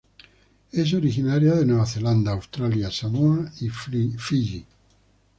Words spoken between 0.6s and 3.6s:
Es originaria de Nueva Zelanda, Australia, Samoa